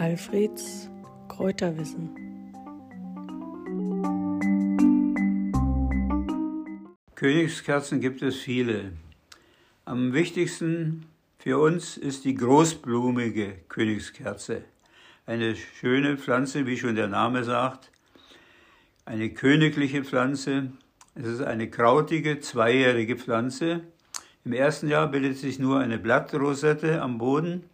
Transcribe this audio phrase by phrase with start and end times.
[0.00, 0.88] Alfreds
[1.28, 2.08] Kräuterwissen.
[7.14, 8.92] Königskerzen gibt es viele.
[9.84, 11.04] Am wichtigsten
[11.36, 14.62] für uns ist die großblumige Königskerze.
[15.26, 17.90] Eine schöne Pflanze, wie schon der Name sagt.
[19.04, 20.72] Eine königliche Pflanze.
[21.14, 23.82] Es ist eine krautige, zweijährige Pflanze.
[24.46, 27.64] Im ersten Jahr bildet sich nur eine Blattrosette am Boden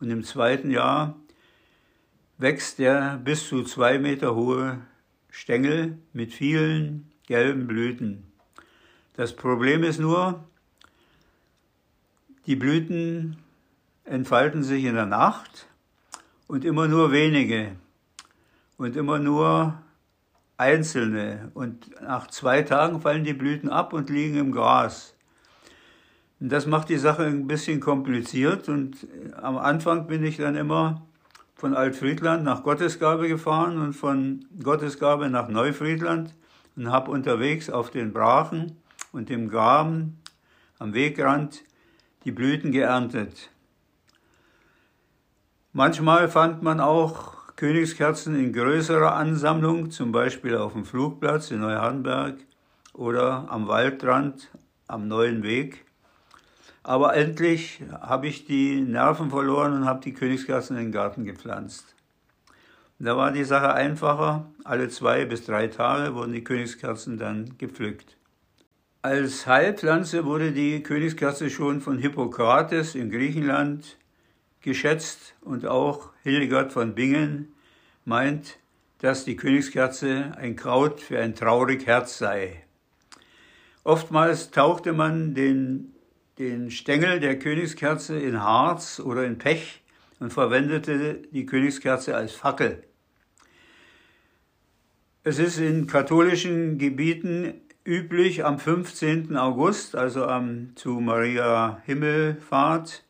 [0.00, 1.14] und im zweiten Jahr
[2.38, 4.78] wächst der bis zu zwei Meter hohe
[5.28, 8.32] Stängel mit vielen gelben Blüten.
[9.14, 10.44] Das Problem ist nur,
[12.46, 13.36] die Blüten
[14.04, 15.66] entfalten sich in der Nacht
[16.46, 17.72] und immer nur wenige
[18.78, 19.82] und immer nur
[20.56, 21.50] einzelne.
[21.54, 25.14] Und nach zwei Tagen fallen die Blüten ab und liegen im Gras.
[26.40, 31.02] Und das macht die Sache ein bisschen kompliziert und am Anfang bin ich dann immer
[31.58, 36.32] von Altfriedland nach Gottesgabe gefahren und von Gottesgabe nach Neufriedland
[36.76, 38.76] und habe unterwegs auf den Brachen
[39.10, 40.20] und dem Graben
[40.78, 41.64] am Wegrand
[42.24, 43.50] die Blüten geerntet.
[45.72, 52.38] Manchmal fand man auch Königskerzen in größerer Ansammlung, zum Beispiel auf dem Flugplatz in Neuhardenberg
[52.92, 54.48] oder am Waldrand
[54.86, 55.87] am Neuen Weg.
[56.88, 61.94] Aber endlich habe ich die Nerven verloren und habe die Königskerzen in den Garten gepflanzt.
[62.98, 64.46] Da war die Sache einfacher.
[64.64, 68.16] Alle zwei bis drei Tage wurden die Königskerzen dann gepflückt.
[69.02, 73.98] Als Heilpflanze wurde die Königskerze schon von Hippokrates in Griechenland
[74.62, 77.52] geschätzt und auch Hildegard von Bingen
[78.06, 78.60] meint,
[79.00, 82.64] dass die Königskerze ein Kraut für ein traurig Herz sei.
[83.84, 85.92] Oftmals tauchte man den,
[86.38, 89.82] den Stängel der Königskerze in Harz oder in Pech
[90.20, 92.82] und verwendete die Königskerze als Fackel.
[95.24, 97.54] Es ist in katholischen Gebieten
[97.84, 99.36] üblich am 15.
[99.36, 103.04] August, also am, zu Maria Himmelfahrt,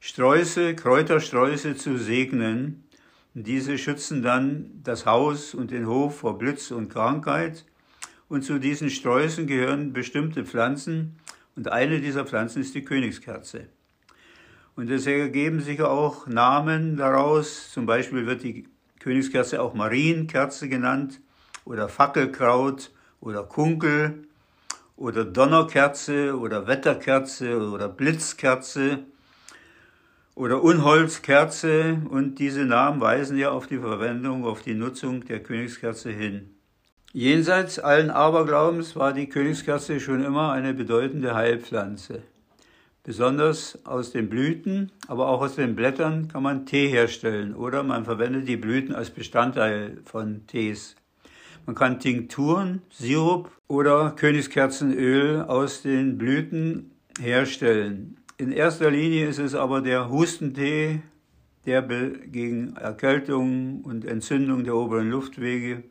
[0.00, 2.84] Sträuße, Kräutersträuße zu segnen.
[3.34, 7.64] Diese schützen dann das Haus und den Hof vor Blitz und Krankheit.
[8.28, 11.16] Und zu diesen Sträußen gehören bestimmte Pflanzen.
[11.58, 13.66] Und eine dieser Pflanzen ist die Königskerze.
[14.76, 17.72] Und es ergeben sich auch Namen daraus.
[17.72, 18.68] Zum Beispiel wird die
[19.00, 21.20] Königskerze auch Marienkerze genannt
[21.64, 24.28] oder Fackelkraut oder Kunkel
[24.96, 29.00] oder Donnerkerze oder Wetterkerze oder Blitzkerze
[30.36, 36.12] oder Unholzkerze und diese Namen weisen ja auf die Verwendung, auf die Nutzung der Königskerze
[36.12, 36.54] hin.
[37.18, 42.22] Jenseits allen Aberglaubens war die Königskerze schon immer eine bedeutende Heilpflanze.
[43.02, 48.04] Besonders aus den Blüten, aber auch aus den Blättern kann man Tee herstellen oder man
[48.04, 50.94] verwendet die Blüten als Bestandteil von Tees.
[51.66, 58.18] Man kann Tinkturen, Sirup oder Königskerzenöl aus den Blüten herstellen.
[58.36, 61.00] In erster Linie ist es aber der Hustentee,
[61.66, 65.82] der gegen Erkältung und Entzündung der oberen Luftwege,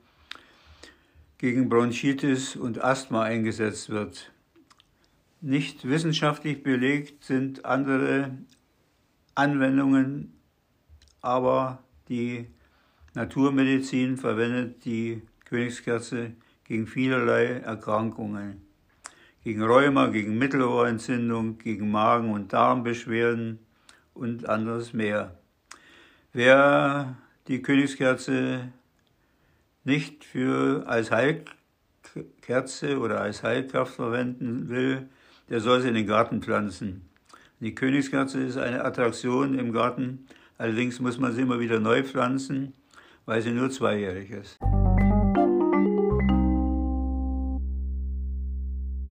[1.38, 4.32] gegen Bronchitis und Asthma eingesetzt wird.
[5.40, 8.32] Nicht wissenschaftlich belegt sind andere
[9.36, 10.34] Anwendungen,
[11.22, 12.48] aber die
[13.14, 16.32] Naturmedizin verwendet die Königskerze
[16.64, 18.62] gegen vielerlei Erkrankungen,
[19.44, 23.60] gegen Rheuma, gegen Mittelohrentzündung, gegen Magen- und Darmbeschwerden
[24.14, 25.38] und anderes mehr.
[26.34, 27.16] Wer
[27.48, 28.74] die Königskerze
[29.88, 35.08] nicht für als Heilkerze oder als Heilkraft verwenden will,
[35.50, 37.10] der soll sie in den Garten pflanzen.
[37.62, 40.28] Die Königskerze ist eine Attraktion im Garten,
[40.58, 42.74] allerdings muss man sie immer wieder neu pflanzen,
[43.26, 44.60] weil sie nur zweijährig ist.